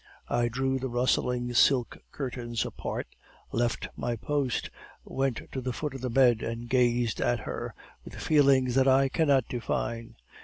[0.31, 3.05] I drew the rustling silk curtains apart,
[3.51, 4.71] left my post,
[5.05, 9.09] went to the foot of the bed, and gazed at her with feelings that I
[9.09, 10.15] cannot define.